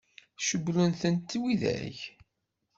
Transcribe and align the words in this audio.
Cewwlen-tent 0.47 1.31
widak? 1.41 1.99